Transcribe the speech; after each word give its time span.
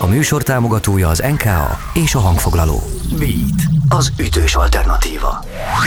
A 0.00 0.06
műsor 0.06 0.42
támogatója 0.42 1.08
az 1.08 1.18
NKA 1.18 1.78
és 1.94 2.14
a 2.14 2.18
hangfoglaló. 2.18 2.78
Beat, 3.18 3.62
az 3.88 4.12
ütős 4.18 4.54
alternatíva. 4.54 5.44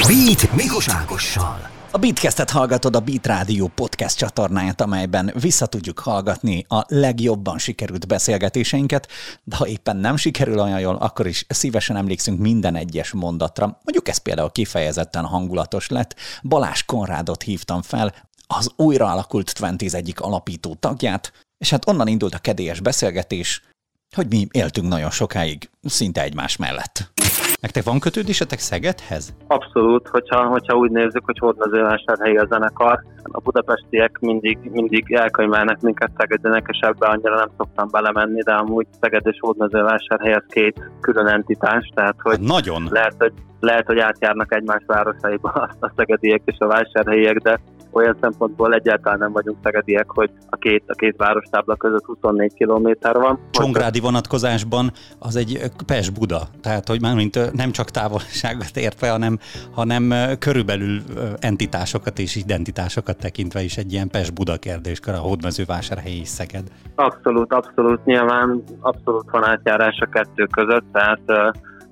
Beat 0.07 0.53
Mikos 0.55 0.89
Ágossal. 0.89 1.69
A 1.91 1.97
Beatcastet 1.97 2.49
hallgatod 2.49 2.95
a 2.95 2.99
Beat 2.99 3.27
Rádió 3.27 3.71
podcast 3.75 4.17
csatornáját, 4.17 4.81
amelyben 4.81 5.33
vissza 5.39 5.65
tudjuk 5.65 5.99
hallgatni 5.99 6.65
a 6.67 6.83
legjobban 6.87 7.57
sikerült 7.57 8.07
beszélgetéseinket, 8.07 9.07
de 9.43 9.55
ha 9.55 9.67
éppen 9.67 9.97
nem 9.97 10.15
sikerül 10.15 10.59
olyan 10.59 10.79
jól, 10.79 10.95
akkor 10.95 11.27
is 11.27 11.45
szívesen 11.49 11.95
emlékszünk 11.95 12.39
minden 12.39 12.75
egyes 12.75 13.11
mondatra. 13.11 13.65
Mondjuk 13.83 14.07
ez 14.07 14.17
például 14.17 14.51
kifejezetten 14.51 15.25
hangulatos 15.25 15.89
lett. 15.89 16.15
Balás 16.43 16.83
Konrádot 16.83 17.43
hívtam 17.43 17.81
fel, 17.81 18.13
az 18.47 18.71
újra 18.75 19.11
alakult 19.11 19.53
Twenties 19.53 19.93
egyik 19.93 20.21
alapító 20.21 20.75
tagját, 20.79 21.31
és 21.57 21.69
hát 21.69 21.87
onnan 21.87 22.07
indult 22.07 22.33
a 22.33 22.39
kedélyes 22.39 22.79
beszélgetés, 22.79 23.61
hogy 24.15 24.27
mi 24.29 24.47
éltünk 24.51 24.87
nagyon 24.87 25.09
sokáig 25.09 25.69
szinte 25.83 26.21
egymás 26.21 26.57
mellett. 26.57 27.11
Nektek 27.61 27.83
van 27.83 27.99
kötődésetek 27.99 28.59
Szegedhez? 28.59 29.33
Abszolút, 29.47 30.07
hogyha, 30.07 30.45
hogyha 30.45 30.77
úgy 30.77 30.91
nézzük, 30.91 31.25
hogy 31.25 31.37
Hódmezővásárhelyi 31.37 32.37
a 32.37 32.45
zenekar, 32.49 33.03
a 33.23 33.39
budapestiek 33.39 34.17
mindig, 34.19 34.57
mindig 34.71 35.13
elkönyvelnek 35.13 35.81
minket 35.81 36.11
Szegednek, 36.17 36.65
és 36.71 36.79
ebbe 36.79 37.07
annyira 37.07 37.35
nem 37.35 37.49
szoktam 37.57 37.87
belemenni, 37.91 38.41
de 38.41 38.53
amúgy 38.53 38.87
Szeged 39.01 39.27
és 39.27 39.37
Hódmezővásárhely 39.39 40.33
az 40.33 40.43
két 40.47 40.91
külön 41.01 41.27
entitás, 41.27 41.91
tehát 41.95 42.15
hogy 42.21 42.37
hát 42.37 42.47
nagyon. 42.47 42.87
Lehet, 42.89 43.15
hogy, 43.17 43.33
lehet, 43.59 43.85
hogy 43.85 43.99
átjárnak 43.99 44.53
egymás 44.53 44.83
városaiba 44.85 45.49
a 45.79 45.91
szegediek 45.95 46.41
és 46.45 46.55
a 46.59 46.67
vásárhelyiek, 46.67 47.37
de 47.37 47.59
olyan 47.91 48.17
szempontból 48.21 48.73
egyáltalán 48.73 49.19
nem 49.19 49.31
vagyunk 49.31 49.57
szegediek, 49.63 50.09
hogy 50.09 50.29
a 50.49 50.55
két, 50.55 50.83
a 50.87 50.93
két 50.93 51.15
várostábla 51.17 51.75
között 51.75 52.05
24 52.05 52.53
kilométer 52.53 53.15
van. 53.15 53.39
Csongrádi 53.51 53.99
vonatkozásban 53.99 54.91
az 55.19 55.35
egy 55.35 55.59
Pest-Buda, 55.85 56.41
tehát 56.61 56.87
hogy 56.87 57.01
már 57.01 57.15
mint 57.15 57.53
nem 57.53 57.71
csak 57.71 57.89
távolságot 57.89 58.77
értve, 58.77 59.09
hanem, 59.09 59.37
hanem 59.71 60.13
körülbelül 60.39 61.01
entitásokat 61.39 62.19
és 62.19 62.35
identitásokat 62.35 63.17
tekintve 63.17 63.61
is 63.61 63.77
egy 63.77 63.93
ilyen 63.93 64.09
Pest-Buda 64.09 64.57
kérdéskör 64.57 65.13
a 65.13 65.17
hódmezővásárhelyi 65.17 66.19
és 66.19 66.27
Szeged. 66.27 66.67
Abszolút, 66.95 67.53
abszolút, 67.53 68.05
nyilván 68.05 68.63
abszolút 68.79 69.29
van 69.31 69.45
átjárás 69.45 69.99
a 69.99 70.09
kettő 70.09 70.45
között, 70.45 70.85
tehát 70.91 71.21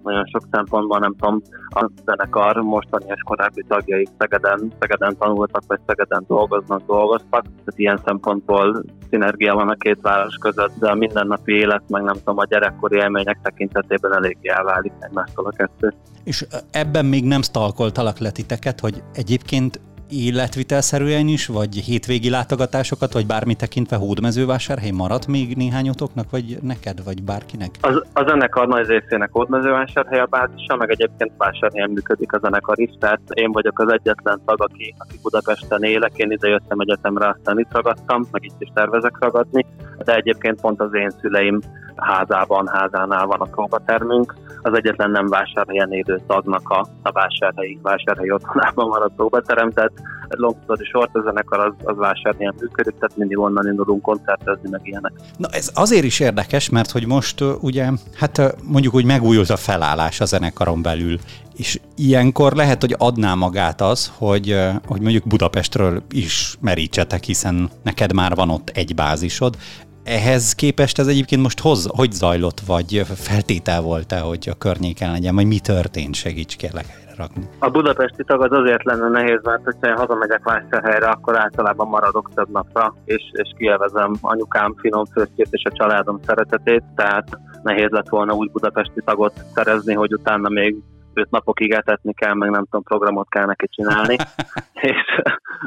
nagyon 0.03 0.25
sok 0.25 0.41
szempontból, 0.51 0.99
nem 0.99 1.15
tudom, 1.15 1.41
a 1.69 1.89
zenekar 2.05 2.55
mostani 2.55 3.05
és 3.07 3.21
korábbi 3.25 3.63
tagjai 3.67 4.07
Szegeden, 4.17 4.71
Szegeden 4.79 5.17
tanultak, 5.17 5.63
vagy 5.67 5.79
Szegeden 5.87 6.23
dolgoznak, 6.27 6.81
dolgoztak. 6.85 7.41
Tehát 7.41 7.75
ilyen 7.75 7.99
szempontból 8.05 8.83
szinergia 9.09 9.53
van 9.55 9.69
a 9.69 9.75
két 9.75 9.97
város 10.01 10.35
között, 10.35 10.71
de 10.79 10.89
a 10.89 10.95
mindennapi 10.95 11.53
élet, 11.53 11.83
meg 11.87 12.03
nem 12.03 12.15
tudom, 12.15 12.37
a 12.37 12.45
gyerekkori 12.45 12.95
élmények 12.95 13.39
tekintetében 13.43 14.13
eléggé 14.13 14.49
elválik 14.49 14.93
egymástól 14.99 15.45
a 15.45 15.51
kettő. 15.51 15.93
És 16.23 16.45
ebben 16.71 17.05
még 17.05 17.23
nem 17.23 17.41
stalkoltalak 17.41 18.17
le 18.17 18.31
titeket, 18.31 18.79
hogy 18.79 19.03
egyébként 19.13 19.79
életvitelszerűen 20.09 21.27
is, 21.27 21.47
vagy 21.47 21.75
hétvégi 21.75 22.29
látogatásokat, 22.29 23.13
vagy 23.13 23.25
bármi 23.25 23.55
tekintve 23.55 23.95
hódmezővásárhely 23.95 24.91
maradt 24.91 25.27
még 25.27 25.55
néhányotoknak, 25.55 26.29
vagy 26.29 26.57
neked, 26.61 27.03
vagy 27.03 27.23
bárkinek? 27.23 27.69
Az, 27.81 28.03
a 28.13 28.23
zenekar 28.27 28.67
nagy 28.67 28.87
részének 28.87 29.29
hódmezővásárhely 29.31 30.19
a 30.19 30.25
bázisa, 30.25 30.75
meg 30.75 30.91
egyébként 30.91 31.31
vásárhelyen 31.37 31.89
működik 31.89 32.33
a 32.33 32.39
zenekar 32.41 32.79
is, 32.79 32.91
tehát 32.99 33.21
én 33.33 33.51
vagyok 33.51 33.79
az 33.79 33.91
egyetlen 33.91 34.41
tag, 34.45 34.61
aki, 34.61 34.95
aki 34.97 35.19
Budapesten 35.21 35.83
élek, 35.83 36.11
én 36.15 36.31
ide 36.31 36.47
jöttem 36.47 36.79
egyetemre, 36.79 37.27
aztán 37.27 37.59
itt 37.59 37.71
ragadtam, 37.71 38.27
meg 38.31 38.43
itt 38.43 38.61
is 38.61 38.69
tervezek 38.73 39.17
ragadni, 39.19 39.65
de 40.03 40.15
egyébként 40.15 40.61
pont 40.61 40.81
az 40.81 40.93
én 40.93 41.09
szüleim 41.09 41.59
házában, 41.95 42.67
házánál 42.67 43.25
van 43.25 43.39
a 43.39 43.45
próbatermünk. 43.45 44.35
Az 44.61 44.73
egyetlen 44.73 45.11
nem 45.11 45.27
vásárhelyen 45.27 45.91
élő 45.91 46.21
tagnak 46.27 46.69
a, 46.69 46.85
a 47.01 47.11
vásárhelyi, 47.11 47.79
vásárhelyi 47.81 48.31
otthonában 48.31 48.89
van 48.89 49.01
a 49.01 49.11
próbaterem, 49.15 49.71
tehát 49.71 49.91
long 50.37 50.55
story 50.63 50.85
short, 50.85 51.15
a 51.15 51.21
zenekar 51.21 51.59
az, 51.59 51.73
az 51.83 51.97
vásárhelyen 51.97 52.55
működik, 52.59 52.93
tehát 52.93 53.17
mindig 53.17 53.37
onnan 53.37 53.67
indulunk 53.67 54.01
koncertezni, 54.01 54.69
meg 54.69 54.81
ilyenek. 54.83 55.11
Na 55.37 55.47
ez 55.51 55.71
azért 55.73 56.03
is 56.03 56.19
érdekes, 56.19 56.69
mert 56.69 56.91
hogy 56.91 57.07
most 57.07 57.43
ugye, 57.61 57.89
hát 58.15 58.55
mondjuk 58.63 58.93
úgy 58.93 59.05
megújult 59.05 59.49
a 59.49 59.57
felállás 59.57 60.21
a 60.21 60.25
zenekaron 60.25 60.81
belül, 60.81 61.17
és 61.59 61.79
ilyenkor 61.95 62.53
lehet, 62.53 62.81
hogy 62.81 62.95
adná 62.97 63.33
magát 63.33 63.81
az, 63.81 64.11
hogy, 64.17 64.57
hogy 64.87 65.01
mondjuk 65.01 65.27
Budapestről 65.27 66.03
is 66.11 66.57
merítsetek, 66.59 67.23
hiszen 67.23 67.69
neked 67.83 68.13
már 68.13 68.35
van 68.35 68.49
ott 68.49 68.69
egy 68.69 68.95
bázisod. 68.95 69.57
Ehhez 70.03 70.53
képest 70.53 70.99
ez 70.99 71.07
egyébként 71.07 71.41
most 71.41 71.59
hoz, 71.59 71.87
hogy 71.95 72.11
zajlott, 72.11 72.59
vagy 72.59 73.01
feltétel 73.15 73.81
volt-e, 73.81 74.19
hogy 74.19 74.47
a 74.51 74.57
környéken 74.57 75.11
legyen, 75.11 75.35
vagy 75.35 75.47
mi 75.47 75.59
történt? 75.59 76.15
Segíts 76.15 76.55
kérlek 76.55 76.85
helyre 76.85 77.13
rakni. 77.17 77.49
A 77.59 77.69
budapesti 77.69 78.23
tag 78.23 78.41
az 78.41 78.51
azért 78.51 78.83
lenne 78.83 79.07
nehéz, 79.07 79.39
mert 79.43 79.63
hogyha 79.63 79.87
én 79.87 79.95
hazamegyek 79.95 80.43
vásárhelyre, 80.43 81.07
akkor 81.07 81.39
általában 81.39 81.87
maradok 81.87 82.31
több 82.35 82.49
napra, 82.51 82.95
és, 83.05 83.23
és 83.31 83.51
kielvezem 83.57 84.13
anyukám 84.21 84.75
finom 84.77 85.05
főztjét 85.05 85.47
és 85.51 85.63
a 85.63 85.75
családom 85.75 86.19
szeretetét, 86.25 86.83
tehát 86.95 87.27
nehéz 87.63 87.89
lett 87.89 88.09
volna 88.09 88.33
úgy 88.33 88.51
budapesti 88.51 89.01
tagot 89.05 89.33
szerezni, 89.53 89.93
hogy 89.93 90.13
utána 90.13 90.49
még 90.49 90.75
őt 91.19 91.31
napokig 91.31 91.71
etetni 91.71 92.13
kell, 92.13 92.33
meg 92.33 92.49
nem 92.49 92.63
tudom, 92.63 92.83
programot 92.83 93.29
kell 93.29 93.45
neki 93.45 93.67
csinálni. 93.67 94.15
és 94.91 95.21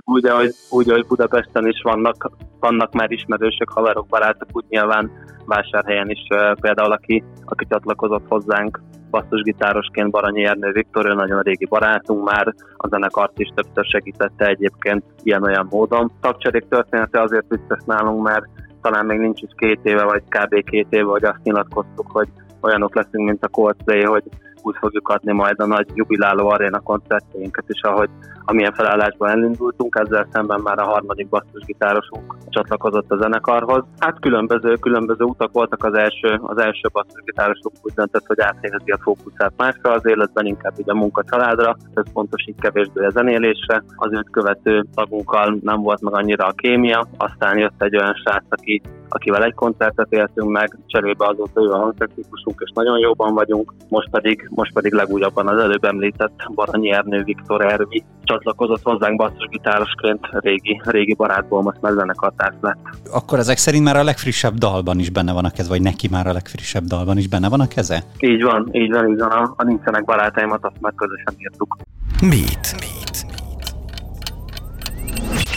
úgy, 0.05 0.27
ahogy, 0.27 0.51
úgy, 0.71 0.91
ahogy 0.91 1.07
Budapesten 1.07 1.67
is 1.67 1.81
vannak, 1.83 2.31
vannak 2.61 2.93
már 2.93 3.11
ismerősök, 3.11 3.71
haverok, 3.71 4.07
barátok, 4.07 4.49
úgy 4.53 4.65
nyilván 4.69 5.11
vásárhelyen 5.47 6.11
is 6.11 6.27
például, 6.61 6.93
aki, 6.93 7.25
aki 7.45 7.67
csatlakozott 7.69 8.29
hozzánk 8.29 8.81
basszusgitárosként 9.11 10.11
Baranyi 10.11 10.45
Ernő 10.45 10.73
Viktor, 10.73 11.07
ő 11.07 11.15
nagyon 11.15 11.41
régi 11.41 11.67
barátunk 11.67 12.25
már, 12.25 12.55
a 12.77 12.89
zenekart 12.89 13.39
is 13.39 13.49
többször 13.55 13.85
segítette 13.85 14.47
egyébként 14.47 15.05
ilyen-olyan 15.23 15.67
módon. 15.71 16.13
Tagcserék 16.21 16.69
története 16.69 17.21
azért 17.21 17.47
biztos 17.49 17.79
nálunk, 17.87 18.23
mert 18.23 18.45
talán 18.81 19.07
még 19.07 19.19
nincs 19.19 19.43
is 19.43 19.51
két 19.57 19.81
éve, 19.83 20.05
vagy 20.05 20.23
kb. 20.29 20.71
két 20.71 20.87
éve, 20.91 21.11
hogy 21.11 21.25
azt 21.25 21.43
nyilatkoztuk, 21.43 22.11
hogy 22.11 22.29
olyanok 22.61 22.95
leszünk, 22.95 23.29
mint 23.29 23.45
a 23.45 23.49
Coldplay, 23.49 24.05
hogy 24.05 24.23
úgy 24.63 24.77
fogjuk 24.81 25.09
adni 25.09 25.33
majd 25.33 25.61
a 25.61 25.67
nagy 25.67 25.87
jubiláló 25.95 26.49
aréna 26.49 26.81
koncertjeinket 26.81 27.65
is, 27.69 27.81
ahogy 27.83 28.09
amilyen 28.45 28.73
felállásban 28.73 29.31
elindultunk, 29.31 29.99
ezzel 30.05 30.29
szemben 30.33 30.61
már 30.61 30.79
a 30.79 30.85
harmadik 30.85 31.29
basszusgitárosunk 31.29 32.37
csatlakozott 32.49 33.11
a 33.11 33.17
zenekarhoz. 33.17 33.85
Hát 33.99 34.21
különböző, 34.21 34.75
különböző 34.75 35.25
utak 35.25 35.53
voltak 35.53 35.85
az 35.85 35.95
első, 35.95 36.41
az 36.43 36.59
első 36.59 36.89
basszusgitárosunk 36.93 37.75
úgy 37.83 37.93
döntött, 37.95 38.27
hogy 38.27 38.41
áthelyezi 38.41 38.91
a 38.91 38.99
fókuszát 39.03 39.53
másra 39.57 39.93
az 39.93 40.07
életben, 40.07 40.47
inkább 40.47 40.79
így 40.79 40.91
a 40.91 40.95
munka 40.95 41.25
családra, 41.25 41.77
ez 41.95 42.05
így 42.47 42.61
kevésbé 42.61 43.05
a 43.05 43.11
zenélésre. 43.11 43.85
Az 43.97 44.13
őt 44.13 44.31
követő 44.31 44.87
tagunkkal 44.95 45.59
nem 45.63 45.81
volt 45.81 46.01
meg 46.01 46.15
annyira 46.15 46.47
a 46.47 46.53
kémia, 46.53 47.07
aztán 47.17 47.59
jött 47.59 47.83
egy 47.83 47.97
olyan 47.97 48.15
srác, 48.15 48.45
aki 48.49 48.83
akivel 49.15 49.45
egy 49.45 49.55
koncertet 49.55 50.13
éltünk 50.13 50.51
meg, 50.51 50.79
cserébe 50.87 51.27
azóta 51.27 51.63
ő 51.63 51.71
a 51.71 51.79
hangtechnikusunk, 51.79 52.63
és 52.65 52.71
nagyon 52.75 52.99
jóban 52.99 53.35
vagyunk. 53.35 53.73
Most 53.89 54.11
pedig, 54.11 54.49
most 54.55 54.73
pedig 54.73 54.93
legújabban 54.93 55.49
az 55.49 55.59
előbb 55.59 55.85
említett 55.85 56.33
Baranyi 56.55 56.93
Ernő 56.93 57.23
Viktor 57.23 57.65
Ervi 57.65 58.05
csatlakozott 58.23 58.83
hozzánk 58.83 59.17
basszusgitárosként, 59.17 60.27
régi, 60.31 60.81
régi 60.85 61.15
barátból 61.15 61.63
most 61.63 61.81
már 61.81 61.93
zenekartárs 61.93 62.55
lett. 62.61 62.79
Akkor 63.13 63.39
ezek 63.39 63.57
szerint 63.57 63.85
már 63.85 63.97
a 63.97 64.05
legfrissebb 64.05 64.55
dalban 64.55 64.99
is 64.99 65.11
benne 65.11 65.33
van 65.33 65.45
a 65.45 65.51
keze, 65.51 65.69
vagy 65.69 65.83
neki 65.83 66.09
már 66.11 66.27
a 66.27 66.33
legfrissebb 66.33 66.85
dalban 66.85 67.19
is 67.19 67.29
benne 67.29 67.49
van 67.49 67.61
a 67.61 67.69
keze? 67.69 68.03
Így 68.19 68.43
van, 68.43 68.69
így 68.73 68.91
van, 68.91 69.09
így 69.09 69.19
van. 69.19 69.31
A, 69.31 69.55
a 69.57 69.65
nincsenek 69.65 70.05
barátaimat, 70.05 70.65
azt 70.65 70.81
már 70.81 70.93
közösen 70.97 71.35
írtuk. 71.39 71.77
Mit? 72.21 72.75
Mit? 72.81 72.92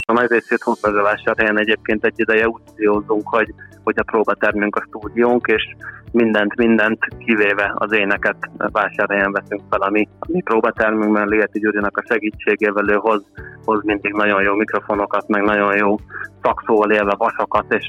A 0.07 0.25
részét 0.27 0.63
Hódmezővásárhelyen 0.63 1.59
egyébként 1.59 2.05
egy 2.05 2.19
ideje 2.19 2.47
úgy 2.47 2.61
stúdiózunk, 2.65 3.27
hogy, 3.29 3.53
hogy 3.83 3.93
a 3.97 4.03
próbatermünk 4.03 4.75
a 4.75 4.83
stúdiónk, 4.87 5.47
és 5.47 5.75
mindent, 6.11 6.55
mindent 6.55 6.99
kivéve 7.17 7.73
az 7.75 7.91
éneket 7.93 8.35
vásárhelyen 8.57 9.31
veszünk 9.31 9.61
fel, 9.69 9.81
ami 9.81 10.07
a 10.19 10.25
mi 10.31 10.41
próbatermünkben 10.41 11.27
Ligeti 11.27 11.59
Gyurinak 11.59 11.97
a 11.97 12.05
segítségével 12.07 12.89
ő 12.89 12.95
hoz, 12.95 13.23
hoz 13.63 13.83
mindig 13.83 14.13
nagyon 14.13 14.41
jó 14.41 14.55
mikrofonokat, 14.55 15.27
meg 15.27 15.43
nagyon 15.43 15.77
jó 15.77 15.95
szakszóval 16.41 16.91
élve 16.91 17.15
vasakat, 17.17 17.73
és 17.73 17.85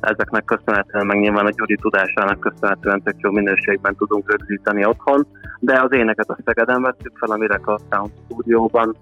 ezeknek 0.00 0.44
köszönhetően, 0.44 1.06
meg 1.06 1.18
nyilván 1.18 1.46
a 1.46 1.50
Gyuri 1.50 1.76
tudásának 1.76 2.40
köszönhetően 2.40 3.02
tök 3.02 3.14
jó 3.18 3.30
minőségben 3.30 3.94
tudunk 3.96 4.30
rögzíteni 4.30 4.84
otthon, 4.84 5.26
de 5.60 5.80
az 5.82 5.92
éneket 5.92 6.28
a 6.28 6.38
Szegeden 6.44 6.82
vettük 6.82 7.18
fel, 7.18 7.30
amire 7.30 7.60
a 7.64 7.80
Sound 7.90 8.10
stúdióban, 8.24 8.96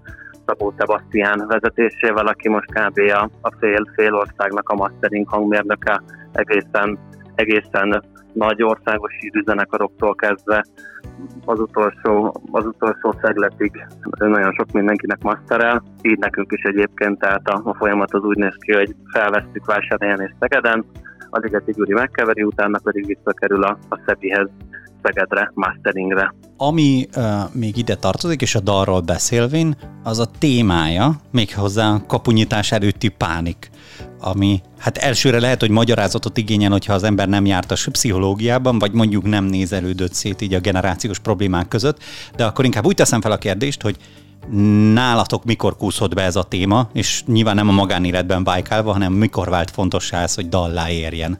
Szabó 0.45 0.73
Sebastian 0.77 1.47
vezetésével, 1.47 2.27
aki 2.27 2.49
most 2.49 2.71
kb. 2.71 2.99
a, 2.99 3.29
a 3.41 3.51
fél, 3.59 3.89
fél 3.95 4.13
országnak 4.13 4.69
a 4.69 4.75
mastering 4.75 5.27
hangmérnöke, 5.27 6.01
egészen, 6.31 6.99
egészen 7.35 8.03
nagy 8.37 8.63
országos 8.63 9.13
hírüzenekaroktól 9.19 10.15
kezdve 10.15 10.65
az 11.45 11.59
utolsó, 11.59 12.41
az 12.51 12.65
utolsó 12.65 13.15
szegletig 13.21 13.85
nagyon 14.17 14.53
sok 14.53 14.71
mindenkinek 14.71 15.21
masterel, 15.21 15.83
így 16.01 16.17
nekünk 16.17 16.51
is 16.51 16.61
egyébként, 16.61 17.19
tehát 17.19 17.47
a, 17.47 17.61
a 17.63 17.75
folyamat 17.75 18.13
az 18.13 18.23
úgy 18.23 18.37
néz 18.37 18.55
ki, 18.59 18.73
hogy 18.73 18.95
felvesztük 19.11 19.65
Vásárhelyen 19.65 20.21
és 20.21 20.31
Szegeden, 20.39 20.85
a 21.29 21.39
Ligeti 21.39 21.71
Gyuri 21.71 21.93
megkeveri, 21.93 22.43
utána 22.43 22.79
pedig 22.83 23.05
visszakerül 23.05 23.63
a, 23.63 23.77
a 23.89 23.99
Szebihez 24.05 24.49
Szegedre, 25.03 25.51
masteringre. 25.53 26.33
Ami 26.57 27.07
uh, 27.15 27.23
még 27.53 27.77
ide 27.77 27.95
tartozik, 27.95 28.41
és 28.41 28.55
a 28.55 28.59
dalról 28.59 29.01
beszélvén, 29.01 29.75
az 30.03 30.19
a 30.19 30.25
témája, 30.39 31.11
méghozzá 31.31 31.89
a 31.89 32.01
kapunyítás 32.07 32.71
előtti 32.71 33.09
pánik, 33.09 33.69
ami 34.19 34.61
hát 34.79 34.97
elsőre 34.97 35.39
lehet, 35.39 35.59
hogy 35.59 35.69
magyarázatot 35.69 36.37
igényel, 36.37 36.71
hogyha 36.71 36.93
az 36.93 37.03
ember 37.03 37.27
nem 37.27 37.45
járt 37.45 37.71
a 37.71 37.75
pszichológiában, 37.91 38.79
vagy 38.79 38.91
mondjuk 38.91 39.23
nem 39.23 39.43
nézelődött 39.43 40.13
szét 40.13 40.41
így 40.41 40.53
a 40.53 40.59
generációs 40.59 41.19
problémák 41.19 41.67
között, 41.67 41.97
de 42.35 42.45
akkor 42.45 42.65
inkább 42.65 42.85
úgy 42.85 42.95
teszem 42.95 43.21
fel 43.21 43.31
a 43.31 43.37
kérdést, 43.37 43.81
hogy 43.81 43.97
nálatok 44.93 45.43
mikor 45.43 45.77
kúszott 45.77 46.13
be 46.13 46.23
ez 46.23 46.35
a 46.35 46.43
téma, 46.43 46.89
és 46.93 47.23
nyilván 47.25 47.55
nem 47.55 47.69
a 47.69 47.71
magánéletben 47.71 48.43
bájkálva, 48.43 48.91
hanem 48.91 49.13
mikor 49.13 49.49
vált 49.49 49.71
fontossá 49.71 50.21
ez, 50.21 50.35
hogy 50.35 50.49
dallá 50.49 50.89
érjen? 50.89 51.37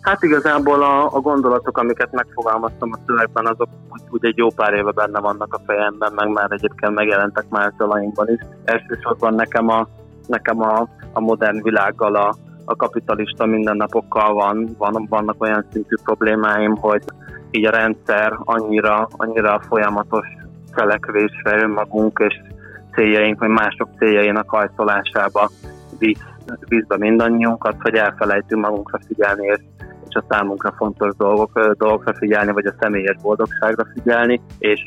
Hát 0.00 0.22
igazából 0.22 0.82
a, 0.82 1.14
a 1.14 1.20
gondolatok, 1.20 1.78
amiket 1.78 2.12
megfogalmaztam 2.12 2.92
a 2.92 2.98
szövegben, 3.06 3.46
azok 3.46 3.68
úgy, 3.92 4.00
úgy 4.10 4.24
egy 4.24 4.36
jó 4.36 4.48
pár 4.50 4.72
éve 4.72 4.90
benne 4.90 5.20
vannak 5.20 5.54
a 5.54 5.60
fejemben, 5.66 6.12
meg 6.12 6.28
már 6.28 6.50
egyébként 6.50 6.94
megjelentek 6.94 7.48
más 7.48 7.72
dalaimban 7.78 8.28
is. 8.28 8.40
Elsősorban 8.64 9.34
nekem 9.34 9.68
a, 9.68 9.88
nekem 10.28 10.62
a, 10.62 10.88
a 11.12 11.20
modern 11.20 11.62
világgal, 11.62 12.14
a, 12.14 12.34
a 12.64 12.76
kapitalista 12.76 13.46
mindennapokkal 13.46 14.34
van, 14.34 14.74
van, 14.78 15.06
vannak 15.08 15.42
olyan 15.42 15.64
szintű 15.72 15.94
problémáim, 16.04 16.76
hogy 16.76 17.02
így 17.50 17.66
a 17.66 17.70
rendszer 17.70 18.32
annyira, 18.38 19.08
annyira 19.10 19.60
folyamatos 19.68 20.26
felekvésre 20.72 21.62
önmagunk 21.62 22.24
és 22.28 22.40
céljaink, 22.92 23.38
vagy 23.38 23.48
mások 23.48 23.88
céljainak 23.98 24.48
hajtolásába 24.48 25.50
visz, 25.98 26.24
visz 26.68 26.86
be 26.86 26.96
mindannyiunkat, 26.98 27.76
hogy 27.80 27.94
elfelejtünk 27.94 28.62
magunkra 28.62 28.98
figyelni, 29.06 29.46
és, 29.46 29.60
és 30.08 30.14
a 30.14 30.24
számunkra 30.28 30.74
fontos 30.76 31.16
dolgok, 31.16 31.74
dolgokra 31.78 32.14
figyelni, 32.14 32.52
vagy 32.52 32.66
a 32.66 32.74
személyes 32.80 33.16
boldogságra 33.22 33.86
figyelni, 33.94 34.40
és 34.58 34.80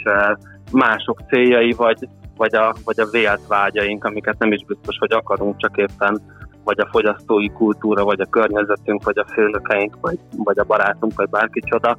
mások 0.72 1.20
céljai, 1.30 1.72
vagy, 1.72 2.08
vagy, 2.42 2.56
a, 2.56 2.76
vagy 2.86 3.00
a 3.00 3.10
vélt 3.12 3.48
vágyaink, 3.48 4.04
amiket 4.04 4.40
nem 4.40 4.52
is 4.52 4.66
biztos, 4.68 4.98
hogy 5.00 5.12
akarunk, 5.12 5.58
csak 5.58 5.78
éppen 5.78 6.22
vagy 6.64 6.80
a 6.80 6.88
fogyasztói 6.92 7.50
kultúra, 7.50 8.04
vagy 8.04 8.20
a 8.20 8.30
környezetünk, 8.30 9.04
vagy 9.04 9.18
a 9.18 9.26
főnökeink, 9.34 9.98
vagy, 10.02 10.20
vagy 10.38 10.60
a 10.60 10.64
barátunk, 10.64 11.16
vagy 11.16 11.30
bárki 11.30 11.60
csoda. 11.60 11.98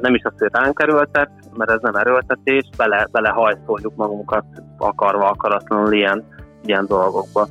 Nem 0.00 0.14
is 0.14 0.22
azt, 0.22 0.38
hogy 0.38 0.48
ránk 0.52 0.80
erőltet, 0.82 1.30
mert 1.56 1.70
ez 1.70 1.78
nem 1.80 1.94
erőltetés, 1.94 2.68
bele, 2.76 3.08
belehajszoljuk 3.12 3.96
magunkat 3.96 4.44
akarva, 4.78 5.28
akaratlanul 5.28 5.92
ilyen, 5.92 6.24
ilyen 6.64 6.86
dolgokba 6.86 7.48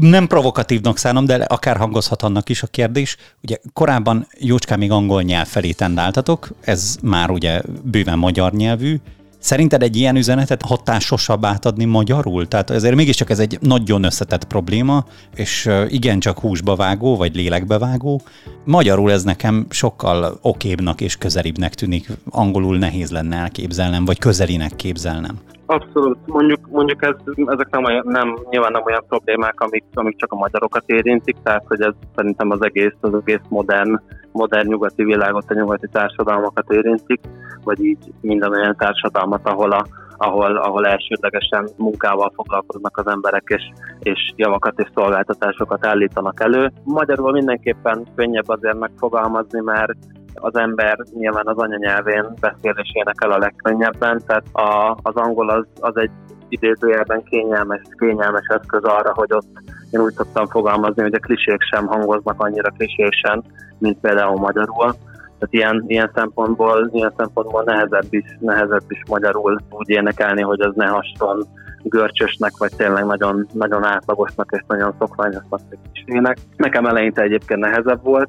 nem 0.00 0.26
provokatívnak 0.26 0.96
szánom, 0.96 1.24
de 1.24 1.34
akár 1.34 1.76
hangozhat 1.76 2.22
annak 2.22 2.48
is 2.48 2.62
a 2.62 2.66
kérdés. 2.66 3.16
Ugye 3.42 3.56
korábban 3.72 4.26
jócskán 4.38 4.78
még 4.78 4.90
angol 4.90 5.22
nyelv 5.22 5.46
felé 5.46 5.72
tendáltatok, 5.72 6.48
ez 6.60 6.96
már 7.02 7.30
ugye 7.30 7.60
bőven 7.82 8.18
magyar 8.18 8.52
nyelvű, 8.52 8.96
Szerinted 9.50 9.82
egy 9.82 9.96
ilyen 9.96 10.16
üzenetet 10.16 10.62
hatásosabb 10.62 11.44
átadni 11.44 11.84
magyarul? 11.84 12.48
Tehát 12.48 12.70
ezért 12.70 12.94
mégiscsak 12.94 13.30
ez 13.30 13.38
egy 13.38 13.58
nagyon 13.60 14.04
összetett 14.04 14.44
probléma, 14.44 15.04
és 15.34 15.70
igencsak 15.88 16.38
húsba 16.38 16.76
vágó, 16.76 17.16
vagy 17.16 17.34
lélekbe 17.34 17.78
vágó. 17.78 18.20
Magyarul 18.64 19.10
ez 19.10 19.22
nekem 19.22 19.66
sokkal 19.70 20.38
okébbnak 20.42 21.00
és 21.00 21.16
közelibbnek 21.16 21.74
tűnik. 21.74 22.08
Angolul 22.30 22.78
nehéz 22.78 23.10
lenne 23.10 23.36
elképzelnem, 23.36 24.04
vagy 24.04 24.18
közelinek 24.18 24.76
képzelnem. 24.76 25.38
Abszolút. 25.66 26.18
Mondjuk, 26.26 26.68
mondjuk 26.70 27.04
ez, 27.04 27.14
ezek 27.46 27.68
nem, 27.70 27.84
olyan, 27.84 28.04
nem, 28.06 28.38
nyilván 28.50 28.72
nem 28.72 28.82
olyan 28.84 29.04
problémák, 29.08 29.60
amik, 29.60 29.84
amik 29.94 30.16
csak 30.16 30.32
a 30.32 30.36
magyarokat 30.36 30.84
érintik, 30.86 31.36
tehát 31.42 31.64
hogy 31.68 31.80
ez 31.80 31.92
szerintem 32.14 32.50
az 32.50 32.62
egész, 32.62 32.96
az 33.00 33.14
egész 33.24 33.44
modern, 33.48 34.00
modern 34.32 34.68
nyugati 34.68 35.04
világot, 35.04 35.50
a 35.50 35.54
nyugati 35.54 35.88
társadalmakat 35.92 36.70
érintik, 36.70 37.20
vagy 37.64 37.84
így 37.84 38.12
minden 38.20 38.50
olyan 38.50 38.76
társadalmat, 38.76 39.48
ahol 39.48 39.72
a, 39.72 39.86
ahol, 40.16 40.56
ahol 40.56 40.86
elsődlegesen 40.86 41.68
munkával 41.76 42.32
foglalkoznak 42.34 42.96
az 42.96 43.06
emberek, 43.06 43.42
és, 43.46 43.62
és 43.98 44.32
javakat 44.36 44.78
és 44.78 44.88
szolgáltatásokat 44.94 45.86
állítanak 45.86 46.40
elő. 46.42 46.72
Magyarul 46.84 47.32
mindenképpen 47.32 48.06
könnyebb 48.14 48.48
azért 48.48 48.78
megfogalmazni, 48.78 49.60
mert 49.60 49.92
az 50.34 50.56
ember 50.56 50.98
nyilván 51.14 51.46
az 51.46 51.58
anyanyelvén 51.58 52.24
beszélésének 52.40 53.16
el 53.20 53.30
a 53.30 53.38
legkönnyebben, 53.38 54.22
tehát 54.26 54.44
a, 54.52 54.96
az 55.02 55.14
angol 55.14 55.50
az, 55.50 55.66
az 55.80 55.96
egy 55.96 56.10
idézőjelben 56.48 57.22
kényelmes, 57.22 57.80
kényelmes 57.98 58.46
eszköz 58.46 58.82
arra, 58.82 59.12
hogy 59.14 59.32
ott 59.32 59.48
én 59.90 60.00
úgy 60.00 60.12
szoktam 60.12 60.46
fogalmazni, 60.46 61.02
hogy 61.02 61.14
a 61.14 61.18
klisék 61.18 61.60
sem 61.60 61.86
hangoznak 61.86 62.42
annyira 62.42 62.70
klisésen, 62.70 63.44
mint 63.78 64.00
például 64.00 64.38
magyarul. 64.38 64.94
Tehát 65.38 65.54
ilyen, 65.54 65.84
ilyen, 65.86 66.10
szempontból, 66.14 66.90
ilyen 66.92 67.12
szempontból 67.16 67.62
nehezebb 67.62 68.06
is, 68.10 68.24
nehezebb 68.40 68.84
is 68.88 69.02
magyarul 69.08 69.60
úgy 69.70 69.88
énekelni, 69.88 70.42
hogy 70.42 70.60
az 70.60 70.72
ne 70.74 70.86
hasson 70.86 71.46
görcsösnek, 71.82 72.52
vagy 72.58 72.72
tényleg 72.76 73.04
nagyon, 73.04 73.46
nagyon 73.52 73.84
átlagosnak 73.84 74.48
és 74.56 74.64
nagyon 74.66 74.94
szokványosnak 74.98 75.60
klisének. 75.92 76.38
Nekem 76.56 76.86
eleinte 76.86 77.22
egyébként 77.22 77.60
nehezebb 77.60 78.02
volt, 78.02 78.28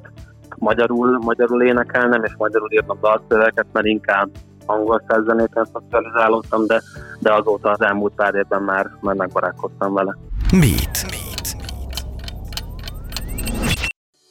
magyarul, 0.58 1.18
magyarul 1.18 1.62
énekelnem, 1.62 2.24
és 2.24 2.32
magyarul 2.38 2.72
írnom 2.72 2.98
dalszöveket, 3.00 3.66
mert 3.72 3.86
inkább 3.86 4.28
angol 4.66 5.02
szerzenéken 5.08 5.66
szocializálódtam, 5.72 6.66
de, 6.66 6.82
de 7.20 7.32
azóta 7.32 7.70
az 7.70 7.80
elmúlt 7.80 8.14
pár 8.14 8.34
évben 8.34 8.62
már, 8.62 8.90
már 9.00 9.14
megbarátkoztam 9.14 9.94
vele. 9.94 10.16
Beat. 10.50 11.06
Beat. 11.10 11.36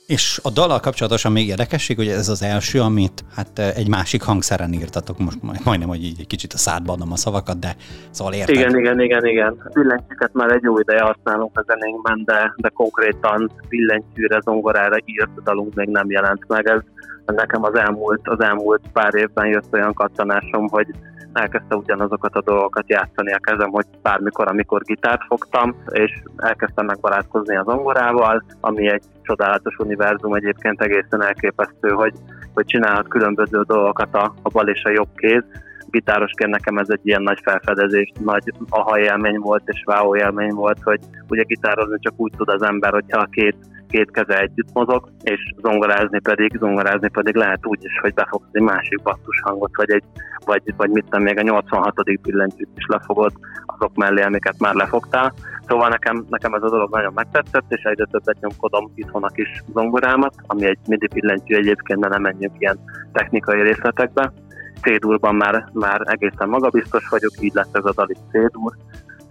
És 0.07 0.39
a 0.43 0.49
dallal 0.49 0.79
kapcsolatosan 0.79 1.31
még 1.31 1.47
érdekesség, 1.47 1.95
hogy 1.97 2.07
ez 2.07 2.29
az 2.29 2.43
első, 2.43 2.81
amit 2.81 3.23
hát 3.35 3.59
egy 3.59 3.89
másik 3.89 4.21
hangszeren 4.21 4.73
írtatok, 4.73 5.17
most 5.17 5.37
majdnem, 5.63 5.87
hogy 5.87 6.03
így 6.03 6.19
egy 6.19 6.27
kicsit 6.27 6.53
a 6.53 6.57
szádba 6.57 6.93
adom 6.93 7.11
a 7.11 7.15
szavakat, 7.15 7.59
de 7.59 7.75
szóval 8.09 8.33
érted. 8.33 8.55
Igen, 8.55 8.77
igen, 8.77 8.99
igen, 8.99 9.25
igen. 9.25 9.69
Billentyűket 9.73 10.33
már 10.33 10.51
egy 10.51 10.63
jó 10.63 10.79
ideje 10.79 11.01
használunk 11.01 11.57
a 11.57 11.63
zenénkben, 11.67 12.21
de, 12.25 12.53
de 12.57 12.69
konkrétan 12.69 13.51
billentyűre, 13.69 14.39
zongorára 14.43 14.95
írt 15.05 15.43
dalunk 15.43 15.73
még 15.73 15.87
nem 15.87 16.09
jelent 16.09 16.47
meg. 16.47 16.67
Ez 16.67 16.81
nekem 17.25 17.63
az 17.63 17.75
elmúlt, 17.75 18.21
az 18.23 18.41
elmúlt 18.41 18.81
pár 18.93 19.15
évben 19.15 19.45
jött 19.45 19.73
olyan 19.73 19.93
kattanásom, 19.93 20.67
hogy 20.67 20.87
elkezdte 21.35 21.75
ugyanazokat 21.75 22.35
a 22.35 22.41
dolgokat 22.41 22.89
játszani 22.89 23.33
a 23.33 23.39
kezem, 23.39 23.69
hogy 23.69 23.85
bármikor, 24.01 24.47
amikor 24.47 24.81
gitárt 24.81 25.21
fogtam, 25.27 25.75
és 25.91 26.21
elkezdtem 26.37 26.85
megbarátkozni 26.85 27.55
az 27.55 27.65
zongorával, 27.65 28.43
ami 28.59 28.89
egy 28.89 29.03
csodálatos 29.21 29.75
univerzum 29.77 30.33
egyébként 30.33 30.81
egészen 30.81 31.23
elképesztő, 31.23 31.89
hogy, 31.89 32.13
hogy 32.53 32.65
csinálhat 32.65 33.07
különböző 33.07 33.61
dolgokat 33.61 34.15
a, 34.15 34.33
a 34.41 34.49
bal 34.49 34.67
és 34.67 34.83
a 34.83 34.89
jobb 34.89 35.09
kéz. 35.15 35.43
Gitárosként 35.89 36.51
nekem 36.51 36.77
ez 36.77 36.89
egy 36.89 36.99
ilyen 37.03 37.21
nagy 37.21 37.39
felfedezés, 37.43 38.11
nagy 38.23 38.53
aha 38.69 38.99
élmény 38.99 39.37
volt 39.39 39.63
és 39.65 39.83
wow 39.85 40.15
élmény 40.15 40.53
volt, 40.53 40.79
hogy 40.83 40.99
ugye 41.29 41.43
gitározni 41.43 41.97
csak 41.99 42.13
úgy 42.17 42.33
tud 42.37 42.49
az 42.49 42.61
ember, 42.61 42.91
hogyha 42.91 43.19
a 43.19 43.27
két 43.31 43.55
két 43.89 44.11
keze 44.11 44.39
együtt 44.39 44.73
mozog, 44.73 45.09
és 45.23 45.53
zongorázni 45.61 46.19
pedig, 46.19 46.57
zongorázni 46.57 47.09
pedig 47.09 47.35
lehet 47.35 47.65
úgy 47.65 47.83
is, 47.83 47.99
hogy 48.01 48.13
befogsz 48.13 48.47
egy 48.51 48.61
másik 48.61 49.01
basszus 49.01 49.41
hangot, 49.41 49.75
vagy, 49.75 49.91
egy, 49.91 50.03
vagy, 50.45 50.73
vagy 50.77 50.89
mit 50.89 51.03
tudom, 51.03 51.23
még 51.23 51.37
a 51.37 51.41
86. 51.41 52.21
billentyűt 52.21 52.69
is 52.75 52.85
lefogod 52.87 53.31
azok 53.65 53.95
mellé, 53.95 54.21
amiket 54.21 54.59
már 54.59 54.73
lefogtál. 54.73 55.33
Szóval 55.67 55.89
nekem, 55.89 56.25
nekem 56.29 56.53
ez 56.53 56.63
a 56.63 56.69
dolog 56.69 56.91
nagyon 56.91 57.13
megtetszett, 57.15 57.65
és 57.67 57.83
egyre 57.83 58.05
többet 58.05 58.39
nyomkodom 58.39 58.91
itthon 58.95 59.23
a 59.23 59.27
kis 59.27 59.63
zongorámat, 59.73 60.35
ami 60.47 60.65
egy 60.65 60.79
midi 60.87 61.07
billentyű 61.13 61.55
egyébként, 61.55 61.99
de 61.99 62.07
nem 62.07 62.21
menjünk 62.21 62.53
ilyen 62.57 62.79
technikai 63.13 63.61
részletekbe. 63.61 64.33
C-durban 64.81 65.35
már, 65.35 65.69
már 65.73 66.01
egészen 66.05 66.49
magabiztos 66.49 67.07
vagyok, 67.09 67.31
így 67.39 67.53
lett 67.53 67.77
ez 67.77 67.85
a 67.85 67.93
dal 67.93 68.09
is 68.09 68.17
C-dur, 68.31 68.75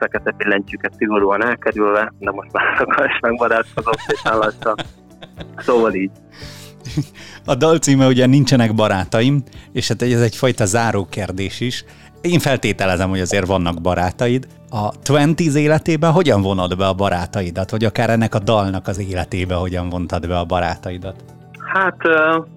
fekete 0.04 0.30
billentyűket 0.37 0.94
szigorúan 0.96 1.44
elkerülve, 1.44 2.12
de 2.18 2.30
most 2.30 2.52
már 2.52 2.64
sokkal 2.78 3.04
is 3.04 3.18
megbarátkozom 3.20 3.92
szépen 4.06 4.38
lassan. 4.38 4.75
Szóval 5.56 5.94
így. 5.94 6.11
A 7.44 7.54
dal 7.54 7.78
címe 7.78 8.06
ugye 8.06 8.26
nincsenek 8.26 8.75
barátaim, 8.75 9.42
és 9.73 9.88
hát 9.88 10.02
ez 10.02 10.20
egyfajta 10.20 10.64
zárókérdés 10.64 11.61
is. 11.61 11.84
Én 12.20 12.38
feltételezem, 12.38 13.08
hogy 13.08 13.20
azért 13.20 13.46
vannak 13.46 13.80
barátaid. 13.80 14.46
A 14.70 14.88
Twenties 15.02 15.54
életében 15.54 16.12
hogyan 16.12 16.42
vonod 16.42 16.76
be 16.76 16.87
a 16.87 16.94
barátaidat, 16.94 17.70
vagy 17.70 17.84
akár 17.84 18.11
ennek 18.11 18.34
a 18.34 18.38
dalnak 18.38 18.88
az 18.88 18.99
életébe 18.99 19.54
hogyan 19.54 19.88
vontad 19.88 20.28
be 20.28 20.38
a 20.38 20.44
barátaidat? 20.44 21.25
Hát 21.73 21.96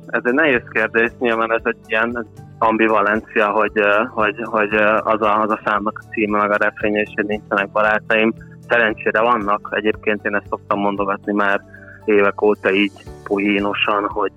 ez 0.08 0.22
egy 0.24 0.34
nehéz 0.34 0.62
kérdés, 0.72 1.10
nyilván 1.20 1.51
ez 1.51 1.62
egy 1.63 1.77
ilyen 1.86 2.27
ambivalencia, 2.58 3.50
hogy, 3.50 3.72
hogy, 4.10 4.36
hogy 4.44 4.74
az, 5.04 5.22
a, 5.22 5.42
az 5.42 5.50
a 5.50 5.60
számnak 5.66 6.04
a 6.04 6.10
címe, 6.10 6.38
meg 6.38 6.52
a 6.52 6.58
refrénye, 6.58 7.02
és 7.02 7.12
hogy 7.16 7.26
nincsenek 7.26 7.70
barátaim. 7.72 8.34
Szerencsére 8.68 9.22
vannak, 9.22 9.70
egyébként 9.72 10.26
én 10.26 10.36
ezt 10.36 10.48
szoktam 10.50 10.80
mondogatni 10.80 11.34
már 11.34 11.62
évek 12.06 12.42
óta 12.42 12.72
így 12.72 12.92
poénosan, 13.24 14.08
hogy, 14.08 14.32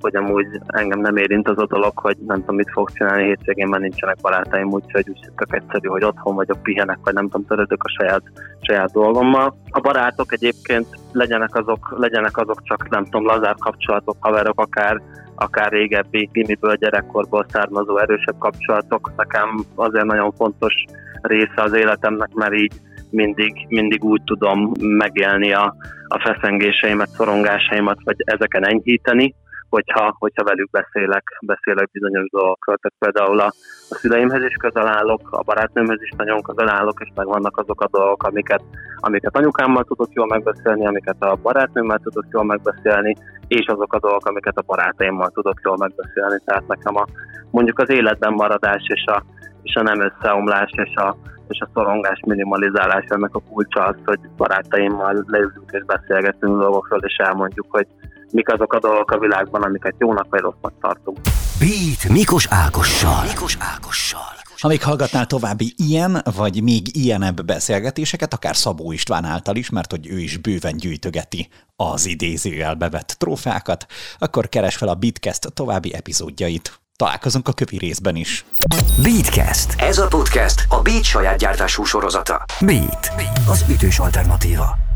hogy 0.00 0.16
amúgy 0.16 0.46
engem 0.66 1.00
nem 1.00 1.16
érint 1.16 1.48
az 1.48 1.58
a 1.58 1.66
dolog, 1.66 1.98
hogy 1.98 2.16
nem 2.26 2.40
tudom, 2.40 2.56
mit 2.56 2.70
fog 2.72 2.90
csinálni 2.90 3.24
hétvégén, 3.24 3.68
mert 3.68 3.82
nincsenek 3.82 4.16
barátaim, 4.22 4.72
úgyhogy 4.72 5.08
úgy 5.08 5.28
tök 5.36 5.54
egyszerű, 5.54 5.88
hogy 5.88 6.04
otthon 6.04 6.34
vagyok, 6.34 6.62
pihenek, 6.62 6.98
vagy 7.04 7.14
nem 7.14 7.28
tudom, 7.28 7.46
törődök 7.46 7.82
a 7.82 7.88
saját, 7.98 8.22
saját 8.60 8.92
dolgommal. 8.92 9.56
A 9.70 9.80
barátok 9.80 10.32
egyébként 10.32 10.86
legyenek 11.12 11.54
azok, 11.54 11.94
legyenek 11.98 12.36
azok 12.36 12.62
csak 12.62 12.88
nem 12.88 13.04
tudom, 13.04 13.26
lazár 13.26 13.54
kapcsolatok, 13.58 14.16
haverok, 14.20 14.60
akár, 14.60 15.00
akár 15.34 15.72
régebbi 15.72 16.28
gimiből, 16.32 16.74
gyerekkorból 16.74 17.46
származó 17.48 17.98
erősebb 17.98 18.38
kapcsolatok. 18.38 19.12
Nekem 19.16 19.64
azért 19.74 20.04
nagyon 20.04 20.32
fontos 20.32 20.74
része 21.22 21.62
az 21.62 21.72
életemnek, 21.72 22.32
mert 22.34 22.54
így 22.54 22.72
mindig, 23.10 23.66
mindig 23.68 24.04
úgy 24.04 24.22
tudom 24.24 24.72
megélni 24.80 25.52
a, 25.52 25.74
a 26.08 26.20
feszengéseimet, 26.20 27.08
szorongásaimat, 27.08 27.98
vagy 28.04 28.16
ezeken 28.18 28.66
enyhíteni, 28.66 29.34
hogyha, 29.70 30.16
hogyha 30.18 30.44
velük 30.44 30.70
beszélek, 30.70 31.24
beszélek 31.40 31.90
bizonyos 31.90 32.28
dolgokról. 32.30 32.76
Tehát 32.76 32.98
például 32.98 33.40
a, 33.40 33.52
a 33.90 33.94
szüleimhez 33.94 34.42
is 34.42 34.54
közel 34.54 34.86
állok, 34.86 35.28
a 35.30 35.42
barátnőmhez 35.42 36.02
is 36.02 36.10
nagyon 36.16 36.42
közel 36.42 36.68
állok, 36.68 37.00
és 37.00 37.10
meg 37.14 37.26
vannak 37.26 37.56
azok 37.56 37.80
a 37.80 37.88
dolgok, 37.90 38.22
amiket, 38.22 38.62
amiket 38.96 39.36
anyukámmal 39.36 39.84
tudok 39.84 40.08
jól 40.12 40.26
megbeszélni, 40.26 40.86
amiket 40.86 41.22
a 41.22 41.38
barátnőmmel 41.42 41.98
tudok 41.98 42.24
jól 42.30 42.44
megbeszélni, 42.44 43.16
és 43.48 43.66
azok 43.66 43.92
a 43.92 43.98
dolgok, 43.98 44.26
amiket 44.26 44.56
a 44.56 44.62
barátaimmal 44.66 45.28
tudok 45.28 45.60
jól 45.64 45.76
megbeszélni. 45.76 46.38
Tehát 46.44 46.66
nekem 46.66 46.96
a, 46.96 47.06
mondjuk 47.50 47.78
az 47.78 47.90
életben 47.90 48.32
maradás 48.32 48.82
és 48.86 49.04
a, 49.06 49.22
és 49.62 49.74
a 49.74 49.82
nem 49.82 50.00
összeomlás 50.00 50.70
és 50.72 50.94
a, 50.94 51.16
és 51.48 51.60
a 51.60 51.68
szorongás 51.74 52.20
minimalizálás 52.26 53.04
ennek 53.08 53.34
a 53.34 53.42
kulcsa 53.50 53.84
az, 53.84 53.96
hogy 54.04 54.20
barátaimmal 54.36 55.24
leülünk 55.26 55.70
és 55.70 55.84
beszélgetünk 55.84 56.58
dolgokról, 56.58 57.00
és 57.02 57.16
elmondjuk, 57.16 57.66
hogy 57.68 57.86
mik 58.32 58.52
azok 58.52 58.72
a 58.72 58.78
dolgok 58.78 59.10
a 59.10 59.18
világban, 59.18 59.62
amiket 59.62 59.94
jónak 59.98 60.26
vagy 60.30 60.40
rossznak 60.40 60.72
tartunk. 60.80 61.18
Beat 61.58 62.08
Mikos 62.08 62.46
Ákossal. 62.50 63.24
Mikos 63.26 63.56
Ákossal. 63.60 64.38
Ha 64.60 64.68
még 64.68 64.82
hallgatnál 64.82 65.26
további 65.26 65.74
ilyen, 65.76 66.22
vagy 66.36 66.62
még 66.62 66.96
ilyenebb 66.96 67.44
beszélgetéseket, 67.44 68.34
akár 68.34 68.56
Szabó 68.56 68.92
István 68.92 69.24
által 69.24 69.56
is, 69.56 69.70
mert 69.70 69.90
hogy 69.90 70.08
ő 70.08 70.18
is 70.18 70.36
bőven 70.36 70.76
gyűjtögeti 70.76 71.48
az 71.76 72.06
idézőjelbe 72.06 72.88
vett 72.88 73.14
trófákat, 73.18 73.86
akkor 74.18 74.48
keres 74.48 74.76
fel 74.76 74.88
a 74.88 74.94
Bitcast 74.94 75.52
további 75.54 75.94
epizódjait. 75.94 76.80
Találkozunk 76.96 77.48
a 77.48 77.52
kövi 77.52 77.78
részben 77.78 78.16
is. 78.16 78.44
Beatcast. 79.02 79.74
Ez 79.80 79.98
a 79.98 80.06
podcast 80.06 80.66
a 80.68 80.82
Beat 80.82 81.04
saját 81.04 81.38
gyártású 81.38 81.84
sorozata. 81.84 82.44
Beat. 82.60 83.10
Az 83.48 83.64
ütős 83.68 83.98
alternatíva. 83.98 84.89